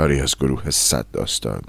کاری 0.00 0.20
از 0.20 0.36
گروه 0.36 0.70
صد 0.70 1.06
داستان. 1.12 1.62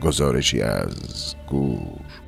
گزارشی 0.00 0.60
از 0.60 1.34
گور 1.48 2.27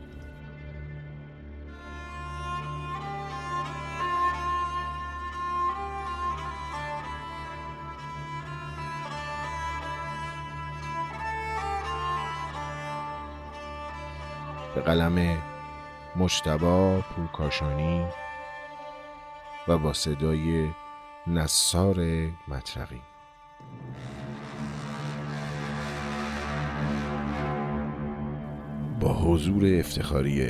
به 14.74 14.80
قلم 14.80 15.38
مشتبا 16.16 17.00
پورکاشانی 17.00 18.04
و 19.68 19.78
با 19.78 19.92
صدای 19.92 20.68
نصار 21.26 21.96
مطرقی. 22.48 23.00
با 29.00 29.14
حضور 29.14 29.78
افتخاری 29.78 30.48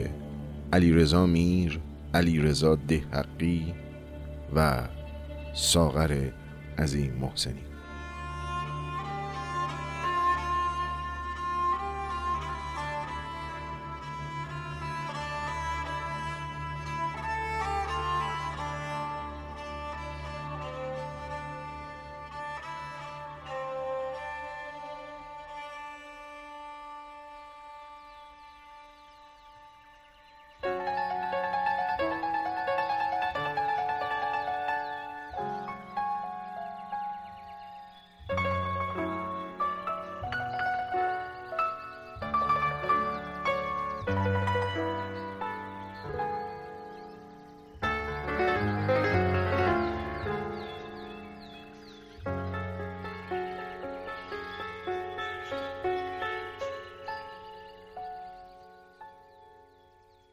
علیرضا 0.72 1.26
میر 1.26 1.80
علیرضا 2.14 2.76
دهقی 2.76 3.74
و 4.54 4.88
ساغر 5.54 6.30
عظیم 6.78 7.12
محسنی. 7.12 7.69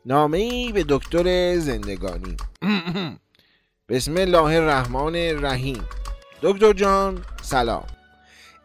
نامه 0.07 0.37
ای 0.37 0.71
به 0.71 0.85
دکتر 0.89 1.57
زندگانی. 1.57 2.37
بسم 3.89 4.17
الله 4.17 4.55
الرحمن 4.55 5.15
الرحیم. 5.15 5.83
دکتر 6.41 6.73
جان 6.73 7.19
سلام. 7.41 7.83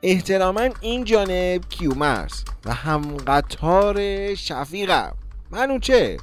احتراما 0.02 0.68
این 0.80 1.04
جانب 1.04 1.60
کیومرس 1.68 2.44
و 2.64 2.74
هم 2.74 3.16
قطار 3.16 3.98
شفیقم 4.34 5.14
منو 5.50 5.78
چه؟ 5.78 6.16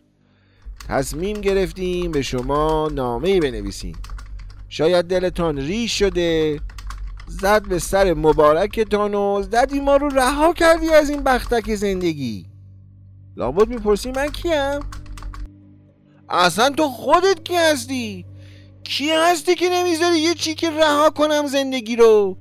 تصمیم 0.87 1.41
گرفتیم 1.41 2.11
به 2.11 2.21
شما 2.21 2.89
نامه 2.93 3.29
ای 3.29 3.39
بنویسیم. 3.39 3.95
شاید 4.69 5.05
دلتان 5.05 5.57
ریش 5.57 5.99
شده. 5.99 6.59
زد 7.27 7.67
به 7.67 7.79
سر 7.79 8.13
مبارکتان 8.13 9.13
و 9.13 9.41
زدی 9.51 9.79
ما 9.79 9.95
رو 9.95 10.09
رها 10.09 10.53
کردی 10.53 10.89
از 10.89 11.09
این 11.09 11.23
بختک 11.23 11.75
زندگی. 11.75 12.45
لابد 13.37 13.67
می‌پرسی 13.67 14.11
من 14.11 14.27
کیم؟ 14.27 14.79
اصلا 16.29 16.69
تو 16.69 16.87
خودت 16.87 17.43
کی 17.43 17.55
هستی؟ 17.55 18.25
کی 18.83 19.11
هستی 19.11 19.55
که 19.55 19.69
نمی‌ذاری 19.69 20.19
یه 20.19 20.33
چیک 20.33 20.63
رها 20.63 21.09
کنم 21.09 21.47
زندگی 21.47 21.95
رو؟ 21.95 22.37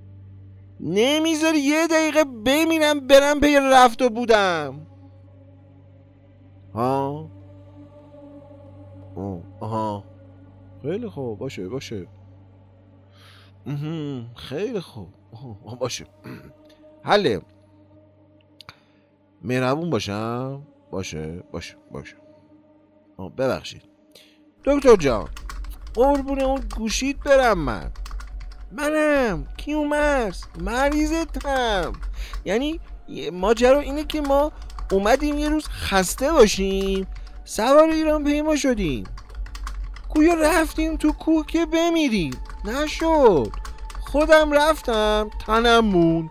نمی‌ذاری 0.80 1.58
یه 1.58 1.86
دقیقه 1.86 2.24
بمیرم 2.24 3.06
برم 3.06 3.40
پی 3.40 3.56
رفت 3.56 4.02
و 4.02 4.08
بودم. 4.10 4.86
ها؟ 6.74 7.30
آها. 9.60 10.04
خیلی 10.82 11.08
خوب 11.08 11.38
باشه 11.38 11.68
باشه. 11.68 12.06
خیلی 14.36 14.80
خوب. 14.80 15.08
باشه. 15.80 16.06
حله. 17.02 17.40
مهربون 19.42 19.90
باشم. 19.90 20.62
باشه 20.90 21.42
باشه 21.52 21.76
باشه. 21.90 22.16
ببخشید. 23.26 23.82
دکتر 24.64 24.96
جان 24.96 25.28
قربون 25.94 26.40
اون 26.40 26.60
گوشید 26.76 27.20
برم 27.20 27.58
من. 27.58 27.90
منم 28.72 29.46
کیومرس 29.56 30.44
مریضتم. 30.60 31.92
یعنی 32.44 32.80
ماجرا 33.32 33.80
اینه 33.80 34.04
که 34.04 34.20
ما 34.20 34.52
اومدیم 34.92 35.38
یه 35.38 35.48
روز 35.48 35.66
خسته 35.68 36.32
باشیم. 36.32 37.06
سوار 37.44 37.88
ایران 37.88 38.24
پیما 38.24 38.56
شدیم. 38.56 39.04
گویا 40.08 40.34
رفتیم 40.34 40.96
تو 40.96 41.12
کوه 41.12 41.46
که 41.46 41.66
بمیریم. 41.66 42.32
نشد. 42.64 43.52
خودم 44.00 44.52
رفتم 44.52 45.30
تنم 45.46 45.84
موند. 45.84 46.30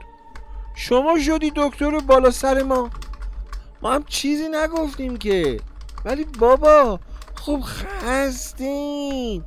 شما 0.75 1.19
شدی 1.19 1.51
دکتر 1.55 1.99
بالا 1.99 2.31
سر 2.31 2.63
ما. 2.63 2.89
ما 3.81 3.93
هم 3.93 4.03
چیزی 4.03 4.47
نگفتیم 4.51 5.17
که. 5.17 5.59
ولی 6.05 6.25
بابا 6.39 6.99
خب 7.35 7.59
خستین. 7.63 9.43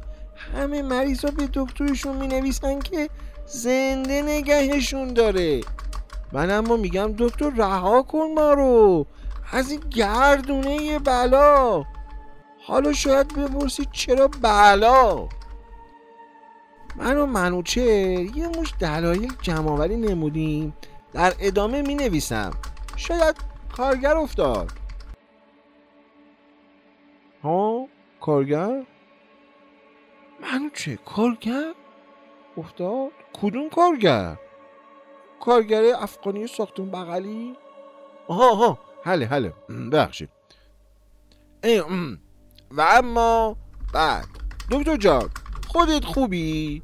همه 0.54 0.82
مریض 0.82 1.24
به 1.24 1.48
دکترشون 1.52 2.16
می 2.16 2.26
نویسن 2.26 2.78
که 2.78 3.08
زنده 3.46 4.22
نگهشون 4.22 5.14
داره. 5.14 5.60
من 6.32 6.50
اما 6.50 6.76
میگم 6.76 7.14
دکتر 7.18 7.50
رها 7.50 8.02
کن 8.02 8.26
ما 8.34 8.52
رو. 8.52 9.06
از 9.52 9.70
این 9.70 9.80
گردونه 9.80 10.98
بلا. 10.98 11.84
حالا 12.66 12.92
شاید 12.92 13.34
بپرسید 13.34 13.88
چرا 13.92 14.28
بلا؟ 14.28 15.28
من 16.96 17.16
و 17.18 17.26
منوچر 17.26 17.80
یه 17.80 18.48
مش 18.48 18.74
دلایل 18.78 19.32
جمعآوری 19.42 19.96
نمودیم. 19.96 20.74
در 21.12 21.34
ادامه 21.40 21.82
می 21.82 21.94
نویسم 21.94 22.50
شاید 22.96 23.36
کارگر 23.76 24.16
افتاد. 24.16 24.79
ها؟ 27.42 27.86
کارگر؟ 28.20 28.82
منو 30.40 30.70
چه؟ 30.74 30.96
کارگر؟ 30.96 31.72
افتاد 32.56 33.10
کدوم 33.42 33.68
کارگر؟ 33.68 34.36
کارگر 35.40 35.82
افغانی 35.98 36.46
ساختون 36.46 36.90
بغلی؟ 36.90 37.56
آها 38.28 38.50
آها. 38.50 38.78
حله 39.04 39.26
حله. 39.26 39.52
بخشید 39.92 40.28
و 42.70 42.80
اما 42.80 43.56
بعد. 43.94 44.26
دکتر 44.70 44.96
جان 44.96 45.30
خودت 45.68 46.04
خوبی؟ 46.04 46.82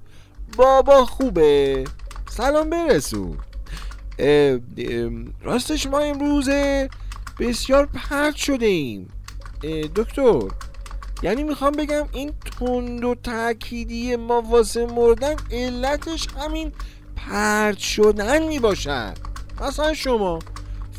بابا 0.56 1.04
خوبه. 1.04 1.84
سلام 2.28 2.70
برسون 2.70 3.38
راستش 5.42 5.86
ما 5.86 5.98
امروزه 5.98 6.88
بسیار 7.40 7.86
پرت 7.86 8.36
شده 8.36 8.66
ایم 8.66 9.08
دکتر 9.97 10.42
یعنی 11.22 11.42
می‌خوام 11.42 11.72
بگم 11.72 12.08
این 12.12 12.32
تند 12.58 13.04
و 13.04 13.14
تأکیدی 13.14 14.16
ما 14.16 14.41
واسه 14.41 14.86
مردن 14.86 15.36
علتش 15.50 16.26
همین 16.36 16.72
پرت 17.16 17.78
شدن 17.78 18.42
می‌باشد. 18.48 19.14
مثلا 19.60 19.94
شما 19.94 20.38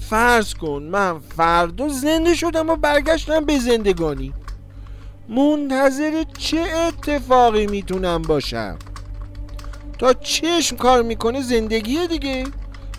فرض 0.10 0.54
کن 0.54 0.84
من 0.92 1.20
فردا 1.20 1.90
زنده 1.90 2.36
شدم 2.36 2.70
و 2.70 2.76
برگشتم 2.76 3.46
به 3.46 3.60
زندگانی. 3.60 4.34
منتظر 5.30 6.24
چه 6.38 6.60
اتفاقی 6.60 7.68
می‌تونم 7.68 8.22
باشم؟ 8.22 8.78
تا 10.00 10.14
چشم 10.14 10.76
کار 10.76 11.02
می‌کنه 11.02 11.42
زندگی 11.42 12.08
دیگه. 12.08 12.48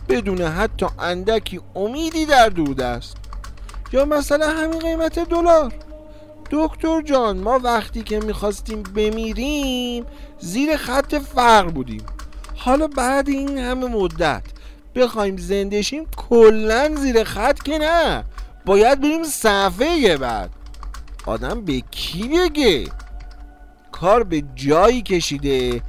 بدون 0.09 0.43
حتی 0.43 0.87
اندکی 0.99 1.61
امیدی 1.75 2.27
در 2.27 2.49
دود 2.49 2.81
است. 2.81 3.17
یا 3.93 4.05
مثلا 4.05 4.51
همین 4.51 4.79
قیمت 4.79 5.19
دلار. 5.19 5.73
دکتر 6.51 7.03
جان 7.03 7.39
ما 7.39 7.59
وقتی 7.59 8.03
که 8.03 8.21
می‌خواستیم 8.21 8.83
بمیریم 8.83 10.05
زیر 10.39 10.77
خط 10.77 11.15
فقر 11.15 11.69
بودیم. 11.69 12.03
حالا 12.57 12.87
بعد 12.87 13.29
این 13.29 13.59
همه 13.59 13.87
مدت 13.87 14.43
بخوایم 14.95 15.37
زندشیم 15.37 16.07
کلا 16.17 16.95
زیر 16.95 17.25
خط 17.25 17.63
که 17.63 17.79
نه. 17.79 18.25
باید 18.67 19.01
بریم 19.01 19.25
صفحه 19.25 20.17
بعد. 20.17 20.51
آدم 21.27 21.65
به 21.65 21.83
کی 21.91 22.29
بگه؟ 22.29 22.85
کار 23.93 24.23
به 24.23 24.43
جایی 24.55 25.03
کشیده. 25.03 25.83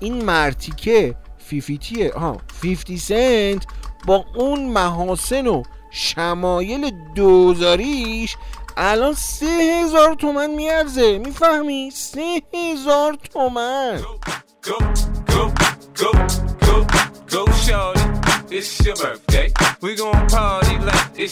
این 0.00 0.24
مرتیکه 0.24 1.14
فیفیتیه. 1.38 2.12
ها 2.12 2.36
فیفتی 2.60 2.98
سنت 2.98 3.66
با 4.06 4.24
اون 4.34 4.64
محاسن 4.68 5.46
و 5.46 5.62
شمایل 5.90 6.90
دوزاریش 7.14 8.36
الان 8.76 9.14
سه 9.14 9.46
هزار 9.46 10.14
تومن 10.14 10.50
میارزه 10.50 11.18
می‌فهمی؟ 11.18 11.90
سه 11.94 12.42
هزار 12.54 13.18
تومن. 13.32 14.00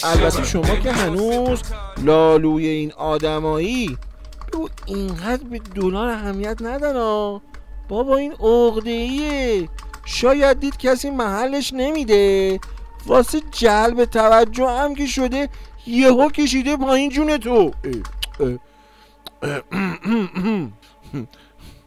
البته 0.04 0.44
شما 0.44 0.76
که 0.76 0.92
هنوز 0.92 1.62
لالوی 2.02 2.66
این 2.66 2.92
آدمایی 2.92 3.98
بگو 4.52 4.68
اینقدر 4.86 5.44
به 5.44 5.58
دلار 5.58 6.08
اهمیت 6.08 6.56
ندارا 6.60 7.42
بابا 7.88 8.16
این 8.16 8.32
عقده 8.32 9.68
شاید 10.04 10.60
دید 10.60 10.76
کسی 10.76 11.10
محلش 11.10 11.72
نمیده. 11.72 12.60
واسه 13.06 13.40
جلب 13.50 14.04
توجه 14.04 14.68
هم 14.68 14.94
که 14.94 15.06
شده 15.06 15.48
یهو 15.86 16.28
کشیده 16.30 16.76
پایین 16.76 17.10
جون 17.10 17.38
تو. 17.38 17.72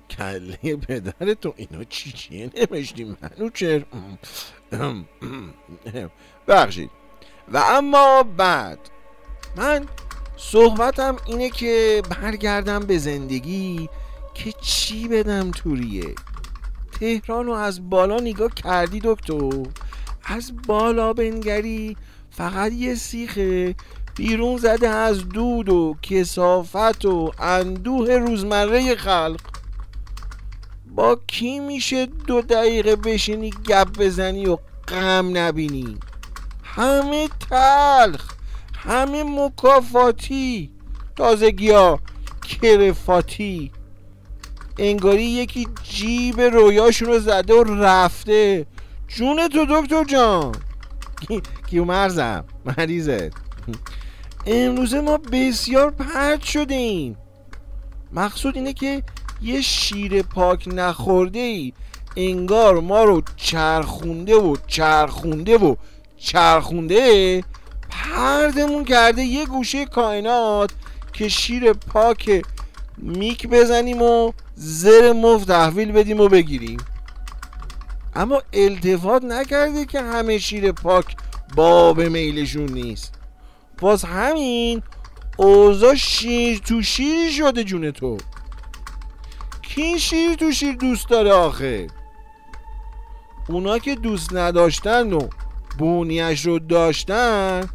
کله 0.10 0.58
پدر 0.88 1.34
تو 1.34 1.54
اینا 1.58 1.84
چی 1.84 2.12
چیه؟ 2.12 2.50
نوشتی 2.56 3.16
منوچر 3.22 3.86
بخشید 6.48 6.90
و 7.54 7.58
اما 7.58 8.24
بعد 8.24 8.80
من 9.56 9.86
صحبتم 10.38 11.16
اینه 11.26 11.50
که 11.50 12.02
برگردم 12.10 12.80
به 12.80 12.98
زندگی 12.98 13.90
که 14.34 14.52
چی 14.62 15.08
بدم 15.08 15.52
توریه. 15.52 16.16
تهران 17.00 17.46
رو 17.46 17.54
از 17.54 17.90
بالا 17.90 18.20
نگاه 18.20 18.50
کردی 18.56 19.02
دکتر؟ 19.04 19.64
از 20.30 20.52
بالا 20.68 21.14
بنگری 21.14 21.98
فقط 22.32 22.72
یه 22.74 22.96
سیخه. 22.96 23.76
بیرون 24.16 24.58
زده 24.58 24.90
از 24.90 25.30
دود 25.30 25.70
و 25.70 25.96
کسافت 26.02 27.06
و 27.06 27.32
اندوه 27.40 28.14
روزمره 28.14 28.96
خلق. 28.96 29.42
با 30.96 31.20
کی 31.28 31.60
میشه 31.60 32.06
دو 32.06 32.42
دقیقه 32.42 32.96
بشینی 32.96 33.50
گپ 33.50 33.88
بزنی 34.00 34.46
و 34.46 34.58
غم 34.88 35.38
نبینی؟ 35.38 35.98
همه 36.64 37.30
تلخ 37.50 38.34
همه 38.74 39.24
مکافاتی. 39.24 40.72
تازگی 41.16 41.72
ها 41.72 42.00
کرفاتی. 42.62 43.72
انگاری 44.78 45.24
یکی 45.24 45.68
جیب 45.84 46.42
رویاشون 46.42 47.08
رو 47.08 47.20
زده 47.20 47.54
و 47.54 47.64
رفته. 47.64 48.66
جون 49.08 49.48
تو 49.48 49.66
دکتر 49.70 50.04
جان. 50.04 50.56
کیو 51.70 51.86
مرزم؟ 51.86 52.46
مریضت. 52.66 53.32
امروزه 54.46 55.02
ما 55.02 55.18
بسیار 55.18 55.92
پرد 55.92 56.42
شدیم. 56.42 57.18
مقصود 58.12 58.56
اینه 58.56 58.74
که 58.74 59.04
یه 59.42 59.62
شیر 59.62 60.22
پاک 60.22 60.68
نخورده 60.68 61.40
ای 61.40 61.74
انگار 62.16 62.80
ما 62.80 63.04
رو 63.04 63.22
چرخونده 63.36 64.36
و 64.36 64.56
چرخونده 64.68 65.58
و 65.58 65.76
چرخونده 66.18 67.44
پردمون 67.90 68.86
کرده 68.86 69.22
یه 69.22 69.46
گوشه 69.46 69.86
کائنات 69.86 70.72
که 71.14 71.30
شیر 71.30 71.74
پاک 71.74 72.46
میک 72.98 73.48
بزنیم 73.48 74.02
و 74.02 74.32
زر 74.56 75.14
مفت 75.14 75.48
تحویل 75.48 75.92
بدیم 75.92 76.20
و 76.20 76.28
بگیریم. 76.28 76.78
اما 78.18 78.42
التفات 78.54 79.24
نکرده 79.24 79.86
که 79.86 80.02
همه 80.02 80.38
شیر 80.38 80.72
پاک 80.72 81.06
باب 81.56 82.02
میلشون 82.02 82.72
نیست. 82.72 83.14
باز 83.80 84.04
همین 84.04 84.84
اوضاع 85.38 85.96
شیر 85.96 86.58
تو 86.58 86.82
شیر 86.82 87.32
شده 87.32 87.64
جون 87.64 87.92
تو. 87.92 88.18
کی 89.62 90.00
شیر 90.00 90.36
تو 90.36 90.52
شیر 90.52 90.76
دوست 90.76 91.10
داره 91.10 91.32
آخه؟ 91.32 91.88
اونا 93.50 93.80
که 93.80 93.96
دوست 93.96 94.34
نداشتن 94.34 95.14
و 95.14 95.28
بونیش 95.78 96.46
رو 96.46 96.60
داشتن 96.60 97.70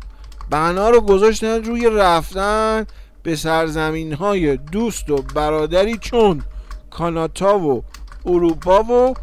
بنا 0.50 0.90
رو 0.90 1.00
گذاشتن 1.00 1.64
روی 1.64 1.90
رفتن 1.90 2.86
به 3.22 3.36
سرزمین 3.36 4.12
های 4.12 4.56
دوست 4.56 5.10
و 5.10 5.16
برادری 5.16 5.98
چون 5.98 6.42
کاناتا 6.90 7.58
و 7.58 7.84
اروپا 8.26 8.82
و 8.82 9.14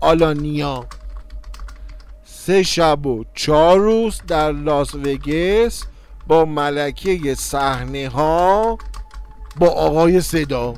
آلانیا. 0.00 0.86
سه 2.24 2.62
شب 2.62 3.06
و 3.06 3.24
چهار 3.34 3.78
روز 3.78 4.20
در 4.26 4.52
لاس 4.52 4.94
وگس 4.94 5.84
با 6.26 6.44
ملکه 6.44 7.34
صحنه 7.34 8.08
ها 8.08 8.78
با 9.58 9.68
آقای 9.68 10.20
صدا. 10.20 10.74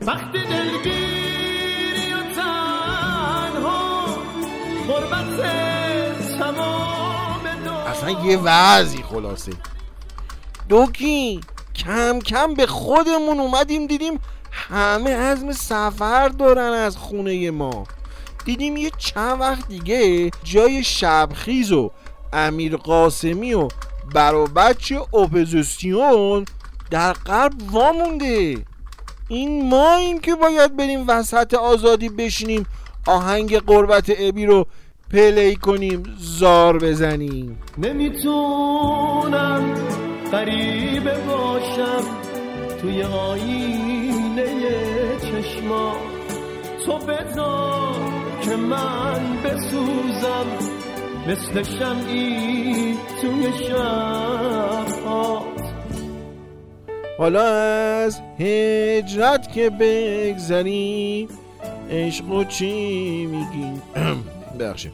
وقتی 0.00 0.38
دلگیری 0.38 2.12
و 2.12 2.34
تنها 2.34 4.06
اصلا 7.86 8.10
یه 8.10 8.38
وضعی 8.38 9.02
خلاصه. 9.02 9.52
دوکی 10.68 11.40
کم 11.74 12.18
کم 12.18 12.54
به 12.54 12.66
خودمون 12.66 13.40
اومدیم 13.40 13.86
دیدیم 13.86 14.20
همه 14.50 15.16
عزم 15.16 15.52
سفر 15.52 16.28
دارن 16.28 16.72
از 16.72 16.96
خونه 16.96 17.50
ما. 17.50 17.84
دیدیم 18.46 18.76
یه 18.76 18.90
چند 18.98 19.40
وقت 19.40 19.68
دیگه 19.68 20.30
جای 20.44 20.84
شبخیز 20.84 21.72
و 21.72 21.90
امیر 22.32 22.76
قاسمی 22.76 23.54
و 23.54 23.68
برا 24.14 24.44
بچه 24.44 25.00
اپوزیسیون 25.00 26.44
در 26.90 27.12
قلب 27.12 27.52
وامونده. 27.72 28.58
این 29.28 29.68
ما 29.68 29.94
این 29.94 30.20
که 30.20 30.34
باید 30.34 30.76
بریم 30.76 31.04
وسط 31.08 31.54
آزادی 31.54 32.08
بشینیم 32.08 32.66
آهنگ 33.06 33.58
غربت 33.58 34.10
ابی 34.18 34.46
رو 34.46 34.66
play 35.12 35.56
کنیم 35.56 36.02
زار 36.18 36.78
بزنیم. 36.78 37.58
نمی‌تونم 37.78 39.74
غریبه 40.32 41.18
باشم 41.18 42.04
توی 42.80 43.02
آینه 43.02 44.46
چشما 45.20 45.96
تو 46.86 46.98
بذار 46.98 48.05
که 48.46 48.56
من 48.56 49.42
بسوزم 49.44 50.46
مثل 51.28 51.62
شمعی 51.62 52.96
توی 53.20 53.52
شبهات 53.68 55.42
حالا 57.18 57.44
از 57.44 58.20
هجرت 58.38 59.52
که 59.52 59.70
بگذریم 59.70 61.28
عشق 61.90 62.28
و 62.28 62.44
چی 62.44 63.26
میگیم 63.26 63.82
بخشیم 64.60 64.92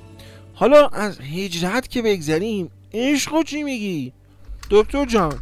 حالا 0.55 0.87
از 0.87 1.21
هجرت 1.21 1.89
که 1.89 2.03
بگذریم 2.03 2.71
عشق 2.95 3.35
و 3.35 3.43
چی 3.43 3.63
میگی؟ 3.63 4.13
دکتر 4.71 5.05
جان 5.05 5.39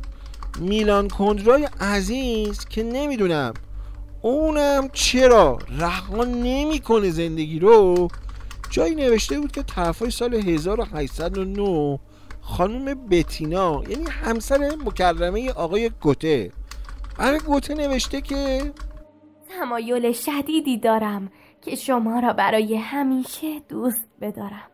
میلان 0.60 1.08
کندرای 1.08 1.68
عزیز 1.80 2.64
که 2.64 2.82
نمی‌دونم. 2.82 3.54
اونم 4.22 4.88
چرا 4.92 5.58
رها 5.78 6.24
نمی‌کنه 6.24 7.10
زندگی 7.10 7.58
رو؟ 7.58 8.08
جایی 8.70 8.94
نوشته 8.94 9.40
بود 9.40 9.52
که 9.52 9.62
طرفای 9.62 10.10
سال 10.10 10.34
1809 10.34 11.98
خانم 12.40 13.08
بتینا 13.08 13.82
یعنی 13.88 14.04
همسر 14.04 14.76
مکرمه 14.84 15.50
آقای 15.50 15.90
گوته. 15.90 16.52
برای 17.18 17.38
گوته 17.38 17.74
نوشته 17.74 18.20
که 18.20 18.72
تمایل 19.48 20.12
شدیدی 20.12 20.78
دارم 20.78 21.32
که 21.62 21.76
شما 21.76 22.20
را 22.20 22.32
برای 22.32 22.76
همیشه 22.76 23.60
دوست 23.68 24.08
بدارم. 24.20 24.70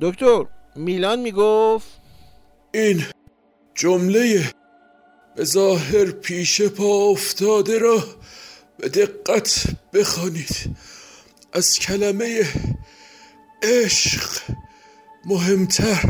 دکتر 0.00 0.44
میلان 0.76 1.20
می‌گفت 1.20 2.00
این 2.74 3.02
جمله 3.74 4.42
به 5.36 5.44
ظاهر 5.44 6.10
پیش 6.10 6.62
پا 6.62 7.10
افتاده 7.10 7.78
را 7.78 7.98
به 8.82 8.88
دقت 8.88 9.64
بخوانید. 9.92 10.76
از 11.52 11.78
کلمه 11.78 12.46
عشق 13.62 14.40
مهمتر. 15.24 16.02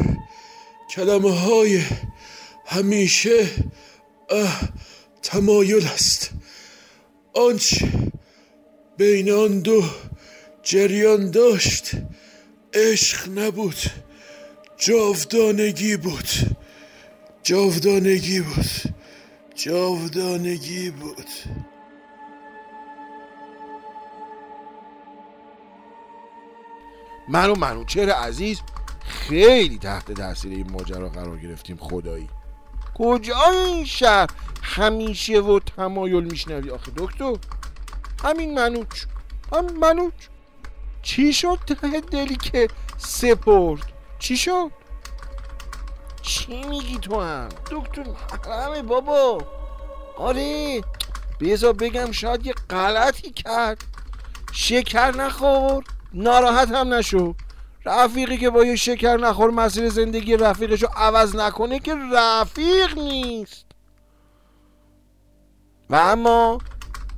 کلمه 0.91 1.39
های 1.39 1.83
همیشه 2.67 3.49
تمایل 5.23 5.87
است. 5.87 6.31
آنچه 7.35 7.89
بین 8.97 9.31
آن 9.31 9.61
دو 9.61 9.85
جریان 10.63 11.31
داشت 11.31 11.91
عشق 12.75 13.39
نبود 13.39 13.79
جاودانگی 14.79 15.97
بود. 15.97 16.29
جاودانگی 17.43 18.41
بود. 18.41 18.71
جاودانگی 19.55 20.91
بود. 20.91 21.29
من 27.29 27.51
و 27.51 27.55
منوچهر 27.55 28.11
عزیز 28.11 28.61
خیلی 29.05 29.79
تحت 29.79 30.13
تاثیر 30.13 30.53
این 30.53 30.71
ماجرا 30.71 31.09
قرار 31.09 31.39
گرفتیم 31.39 31.77
خدایی. 31.77 32.29
کجا 32.95 33.51
این 33.51 33.85
شهر 33.85 34.29
همیشه 34.63 35.41
و 35.41 35.59
تمایل 35.59 36.25
میشنوی؟ 36.25 36.71
آخه 36.71 36.93
دکتر 36.97 37.37
همین 38.25 38.55
منوچ 38.55 39.05
هم 39.53 39.67
منوچ. 39.79 40.15
چی 41.03 41.33
شد 41.33 41.59
ته 41.67 42.01
دلی 42.01 42.37
که 42.37 42.69
سپرد؟ 42.99 43.93
چی 44.19 44.37
شد؟ 44.37 44.71
چی 46.23 46.63
میگی 46.63 46.99
تو 46.99 47.21
هم؟ 47.21 47.49
دکتر 47.71 48.05
محرمه 48.05 48.83
بابا. 48.83 49.39
آره 50.17 50.81
بذار 51.41 51.73
بگم 51.73 52.13
شاید 52.13 52.47
یه 52.47 52.53
غلطی 52.71 53.31
کرد. 53.31 53.85
شکر 54.53 55.17
نخور. 55.17 55.85
ناراحت 56.15 56.71
هم 56.71 56.95
نشو. 56.95 57.35
رفیقی 57.87 58.37
که 58.37 58.51
با 58.51 58.65
یه 58.65 58.77
شکر 58.77 59.17
نخور 59.17 59.51
مسیر 59.51 59.89
زندگی 59.89 60.37
رفیقشو 60.37 60.87
عوض 60.97 61.37
نکنه 61.37 61.79
که 61.79 61.95
رفیق 62.13 62.99
نیست. 62.99 63.67
و 65.91 65.95
اما 65.95 66.59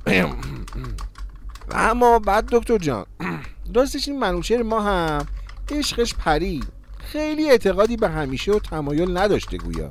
و 1.69 1.73
اما 1.73 2.19
بعد 2.19 2.45
دکتر 2.51 2.77
جان 2.77 3.05
راستش 3.75 4.07
این 4.07 4.19
منوچهر 4.19 4.63
ما 4.63 4.81
هم 4.81 5.25
عشقش 5.71 6.15
پری 6.15 6.63
خیلی 6.97 7.49
اعتقادی 7.49 7.97
به 7.97 8.09
همیشه 8.09 8.51
و 8.51 8.59
تمایل 8.59 9.17
نداشته 9.17 9.57
گویا. 9.57 9.89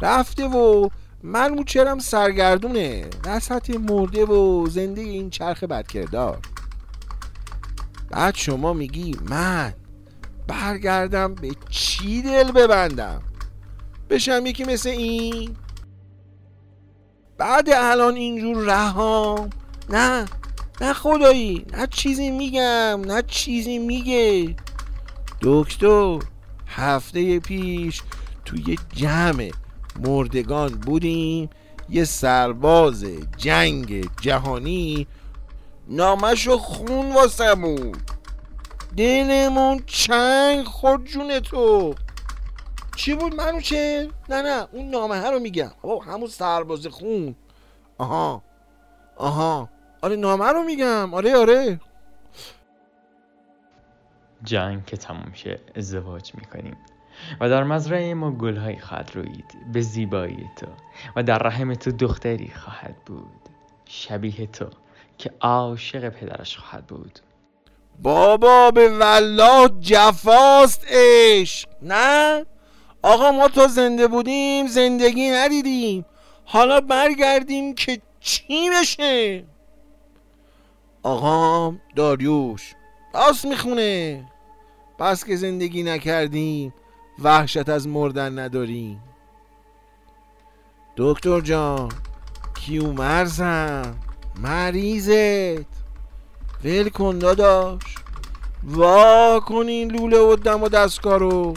رفته 0.00 0.46
و 0.46 0.88
منوچهرم 1.22 1.98
سرگردونه. 1.98 3.06
وسط 3.24 3.70
مرده 3.70 4.24
و 4.24 4.66
زنده 4.66 5.00
این 5.00 5.30
چرخ 5.30 5.64
بدکردار. 5.64 6.38
بعد 8.14 8.34
شما 8.34 8.72
میگی 8.72 9.16
من 9.30 9.74
برگردم 10.48 11.34
به 11.34 11.50
چی 11.70 12.22
دل 12.22 12.52
ببندم؟ 12.52 13.22
بشم 14.10 14.46
یکی 14.46 14.64
مثل 14.64 14.88
این؟ 14.88 15.56
بعد 17.38 17.70
الان 17.70 18.14
اینجور 18.14 18.64
رهام 18.64 19.50
نه 19.88 20.24
نه 20.80 20.92
خدایی 20.92 21.66
نه 21.72 21.86
چیزی 21.86 22.30
میگم 22.30 23.00
نه 23.06 23.22
چیزی 23.26 23.78
میگه. 23.78 24.56
دکتر 25.40 26.18
هفته 26.66 27.40
پیش 27.40 28.02
توی 28.44 28.78
جمع 28.92 29.50
مردگان 30.00 30.68
بودیم 30.68 31.50
یه 31.88 32.04
سرباز 32.04 33.04
جنگ 33.36 34.10
جهانی 34.20 35.06
نامشو 35.88 36.58
خون 36.58 37.12
واسمون. 37.12 37.92
دلمون 38.96 39.82
چنگ 39.86 40.64
خود 40.64 41.04
جون 41.04 41.40
تو. 41.40 41.94
چی 42.96 43.14
بود 43.14 43.34
منو 43.34 43.60
چه؟ 43.60 44.08
نه 44.28 44.42
نه 44.42 44.66
اون 44.72 44.90
نامه 44.90 45.20
ها 45.20 45.30
رو 45.30 45.38
میگم. 45.38 45.70
بابا 45.82 46.04
همون 46.04 46.28
سرباز 46.28 46.86
خون. 46.86 47.34
آها 47.98 48.42
آها. 49.16 49.68
آره 50.02 50.16
نامه 50.16 50.52
رو 50.52 50.62
میگم. 50.62 51.14
آره 51.14 51.36
آره. 51.36 51.80
جنگ 54.42 54.84
که 54.84 54.96
تموم 54.96 55.32
شه 55.32 55.60
ازدواج 55.76 56.34
می‌کنیم. 56.34 56.76
و 57.40 57.48
در 57.48 57.64
مزرعه 57.64 58.14
ما 58.14 58.30
گلهایی 58.30 58.78
خواهد 58.78 59.10
روید 59.14 59.72
به 59.72 59.80
زیبایی 59.80 60.50
تو. 60.56 60.66
و 61.16 61.22
در 61.22 61.38
رحم 61.38 61.74
تو 61.74 61.92
دختری 61.92 62.48
خواهد 62.48 62.96
بود. 63.06 63.48
شبیه 63.84 64.46
تو. 64.46 64.66
که 65.18 65.30
عاشق 65.40 66.08
پدرش 66.08 66.56
خواهد 66.56 66.86
بود. 66.86 67.18
بابا 68.02 68.70
به 68.70 68.98
والله 68.98 69.68
جفاست 69.80 70.84
عشق. 70.88 71.68
نه؟ 71.82 72.46
آقا 73.02 73.30
ما 73.32 73.48
تا 73.48 73.66
زنده 73.66 74.08
بودیم 74.08 74.66
زندگی 74.66 75.30
ندیدیم. 75.30 76.04
حالا 76.44 76.80
برگردیم 76.80 77.74
که 77.74 78.00
چی 78.20 78.70
بشه؟ 78.70 79.44
آقا 81.02 81.74
داریوش 81.96 82.74
راست 83.14 83.44
می‌خونه. 83.44 84.24
پس 84.98 85.24
که 85.24 85.36
زندگی 85.36 85.82
نکردیم 85.82 86.74
وحشت 87.18 87.68
از 87.68 87.88
مردن 87.88 88.38
نداریم. 88.38 89.02
دکتر 90.96 91.40
جان 91.40 91.88
کیومرزم. 92.54 93.94
مریضت. 94.38 95.66
ول 96.64 96.88
کن 96.88 97.18
داداش. 97.18 97.82
وا 98.64 99.40
کن 99.40 99.68
این 99.68 99.90
لوله 99.90 100.18
و 100.18 100.36
دم 100.36 100.62
و 100.62 100.68
دستکارو 100.68 101.54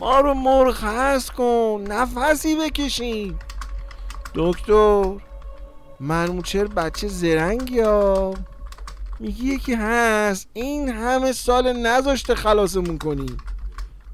ما 0.00 0.20
رو 0.20 0.34
مرخص 0.34 1.30
کن. 1.30 1.84
نفسی 1.88 2.56
بکشیم. 2.56 3.38
دکتر 4.34 5.12
مرموچر 6.00 6.64
بچه 6.64 7.08
زرنگی 7.08 7.80
ها. 7.80 8.34
میگی 9.20 9.54
یکی 9.54 9.74
هست. 9.74 10.48
این 10.52 10.88
همه 10.88 11.32
سال 11.32 11.72
نذاشته 11.72 12.34
خلاصمون 12.34 12.98
کنی. 12.98 13.36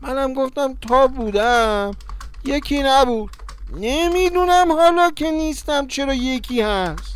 منم 0.01 0.35
گفتم 0.35 0.75
تا 0.75 1.07
بودم. 1.07 1.91
یکی 2.45 2.83
نبود. 2.83 3.31
نمی‌دونم 3.77 4.73
حالا 4.73 5.11
که 5.11 5.31
نیستم 5.31 5.87
چرا 5.87 6.15
یکی 6.15 6.61
هست. 6.61 7.14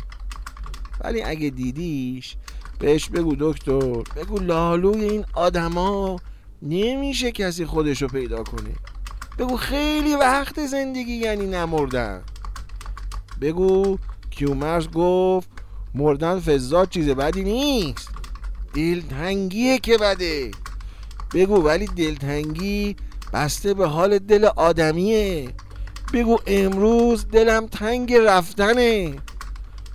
ولی 1.01 1.21
اگه 1.21 1.49
دیدیش 1.49 2.35
بهش 2.79 3.09
بگو 3.09 3.35
دکتر 3.39 4.03
بگو 4.15 4.39
لالوی 4.39 5.03
این 5.03 5.25
آدما 5.33 6.19
نمیشه 6.61 7.31
کسی 7.31 7.65
خودشو 7.65 8.07
پیدا 8.07 8.43
کنه. 8.43 8.75
بگو 9.37 9.57
خیلی 9.57 10.15
وقت 10.15 10.65
زندگی 10.65 11.13
یعنی 11.13 11.45
نمردن. 11.45 12.21
بگو 13.41 13.97
کیومرز 14.29 14.87
گفت 14.87 15.49
مردن 15.95 16.39
فضاد 16.39 16.89
چیز 16.89 17.09
بدی 17.09 17.43
نیست. 17.43 18.09
دلتنگیه 18.73 19.79
که 19.79 19.97
بده. 19.97 20.51
بگو 21.33 21.63
ولی 21.63 21.85
دلتنگی 21.85 22.95
بسته 23.33 23.73
به 23.73 23.87
حال 23.87 24.19
دل 24.19 24.45
آدمیه. 24.45 25.49
بگو 26.13 26.37
امروز 26.47 27.27
دلم 27.27 27.67
تنگ 27.67 28.13
رفتنه. 28.13 29.15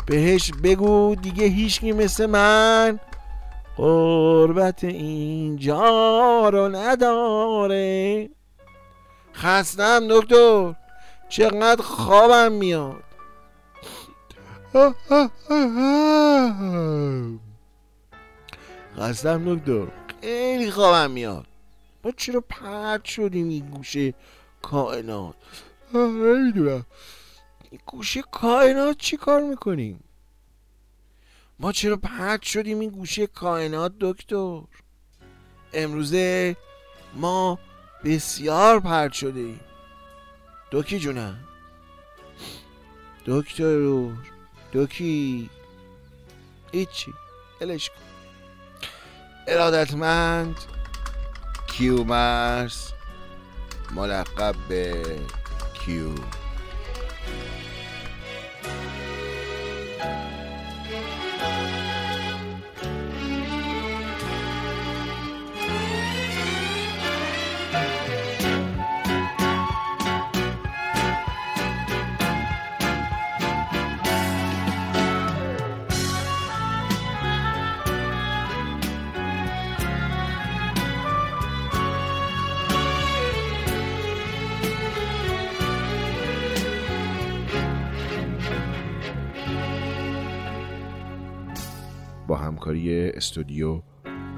بهش 0.07 0.53
بگو 0.63 1.15
دیگه 1.23 1.45
هیچکی 1.45 1.93
مثل 1.93 2.27
من 2.27 3.01
قربت 3.77 4.85
اینجا 4.85 6.49
رو 6.49 6.69
نداره. 6.69 8.31
خستم 9.35 10.01
دکتر. 10.11 10.75
چقدر 11.29 11.83
خوابم 11.83 12.53
میاد. 12.53 13.03
خستم 18.99 19.55
دکتر. 19.55 19.87
خیلی 20.21 20.71
خوابم 20.71 21.11
میاد. 21.11 21.47
ما 22.05 22.11
چرا 22.11 22.45
پرد 22.49 23.05
شدیم 23.05 23.49
این 23.49 23.67
گوشه 23.67 24.15
کائنات؟ 24.63 25.35
نمی‌دونم. 25.95 26.87
این 27.71 27.81
گوشه 27.87 28.23
کائنات 28.23 28.99
چی 28.99 29.17
کار 29.17 29.43
می‌کنیم؟ 29.43 30.05
ما 31.59 31.73
چرا 31.73 31.97
پرد 31.97 32.43
شدیم 32.43 32.81
این 32.81 32.91
گوشه 32.91 33.27
کائنات 33.27 33.93
دکتر؟ 34.01 34.61
امروزه 35.73 36.57
ما 37.15 37.59
بسیار 38.05 38.81
پرد 38.81 39.13
شده 39.13 39.41
ایم. 39.41 39.61
دوکی 40.71 40.99
جونم. 40.99 41.39
دکتر 43.27 44.09
دوکی 44.73 45.51
هیچی. 46.73 47.13
الش 47.61 47.91
کن. 47.91 47.97
ارادتمند. 49.49 50.57
کیومرس 51.67 52.93
ملقب 53.91 54.55
به 54.69 55.17
کیو 55.75 56.11
با 92.35 92.41
همکاری 92.41 93.11
استودیو 93.11 93.83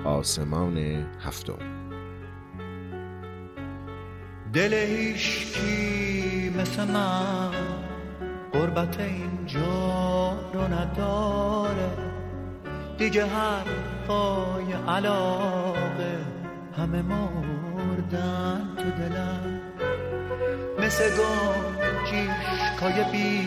آسمان 0.05 0.77
هفتم. 1.21 1.59
دل 4.53 4.75
هیشکی 4.75 6.51
مثل 6.59 6.85
من 6.85 7.51
قربت 8.53 9.01
اینجا 9.01 10.39
رو 10.53 10.61
نداره. 10.61 11.91
دیگه 12.99 13.27
حرفای 13.27 14.73
علاقه 14.89 16.19
همه 16.79 17.03
مردن 17.03 18.69
تو 18.77 18.91
دلم 18.91 19.61
مثل 20.79 21.05
جیشکای 22.05 23.13
بی 23.13 23.47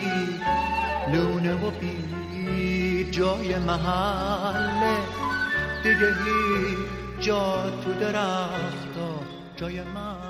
لونه 1.12 1.54
و 1.54 1.70
بی 1.70 3.10
جای 3.10 3.58
محله. 3.58 4.96
دیگه 5.82 6.06
هیچ 6.06 7.26
جا 7.26 7.70
تو 7.84 7.92
درخت 7.92 8.98
جای 9.56 9.82
من. 9.82 10.29